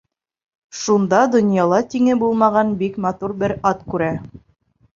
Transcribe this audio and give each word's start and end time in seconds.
Шунда 0.77 1.19
донъяла 1.33 1.81
тиңе 1.93 2.17
булмаған 2.25 2.73
бик 2.81 2.99
матур 3.07 3.37
бер 3.45 3.57
ат 3.73 3.87
күрә. 3.95 4.13